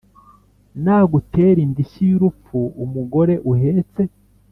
[0.83, 4.01] Nagutera indishyi y'urupfu-Umugore uhetse.